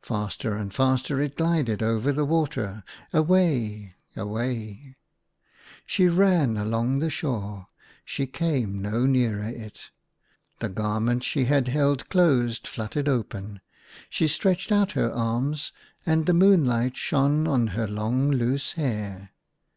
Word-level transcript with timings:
Faster 0.00 0.54
and 0.54 0.74
faster 0.74 1.20
it 1.20 1.36
glided 1.36 1.78
^ 1.78 1.82
over 1.84 2.12
the 2.12 2.24
water 2.24 2.82
away, 3.12 3.94
away. 4.16 4.96
She 5.86 6.08
ran 6.08 6.08
IN 6.08 6.16
A 6.16 6.34
FAR 6.34 6.34
OFF 6.34 6.40
WORLD. 6.40 6.58
63 6.58 6.66
along 6.90 6.98
the 6.98 7.10
shore; 7.10 7.66
she 8.04 8.26
came 8.26 8.82
no 8.82 9.06
nearer 9.06 9.44
it. 9.44 9.92
The 10.58 10.68
garment 10.68 11.22
she 11.22 11.44
had 11.44 11.68
held 11.68 12.08
closed 12.08 12.66
flut 12.66 12.90
tered 12.94 13.06
open; 13.06 13.60
she 14.10 14.26
stretched 14.26 14.72
out 14.72 14.90
her 14.98 15.12
arms, 15.12 15.70
and 16.04 16.26
the 16.26 16.34
moonlight 16.34 16.96
shone 16.96 17.46
on 17.46 17.68
her 17.68 17.86
long 17.86 18.32
loose 18.32 18.72
hair. 18.72 19.30